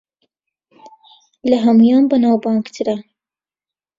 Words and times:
لە 1.49 1.57
ھەموویان 1.65 2.03
بەناوبانگترە 2.11 2.95